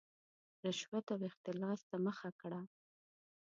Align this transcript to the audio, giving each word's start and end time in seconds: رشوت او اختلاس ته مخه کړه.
رشوت 0.65 1.05
او 1.13 1.19
اختلاس 1.29 1.79
ته 1.89 1.95
مخه 2.05 2.29
کړه. 2.41 2.61